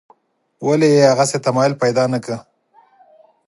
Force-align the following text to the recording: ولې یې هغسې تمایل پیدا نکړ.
ولې 0.67 0.87
یې 0.95 1.03
هغسې 1.11 1.37
تمایل 1.45 1.73
پیدا 1.81 2.03
نکړ. 2.13 2.31